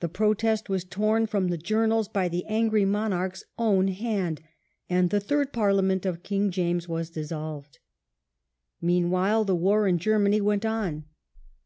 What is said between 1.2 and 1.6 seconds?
from the